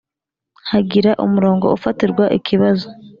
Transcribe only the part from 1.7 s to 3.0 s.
ufatirwa ikibazo